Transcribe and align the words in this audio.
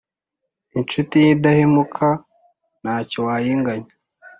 Incuti 0.77 1.15
y’indahemuka 1.25 2.07
nta 2.81 2.95
cyo 3.09 3.19
wayinganya 3.27 3.93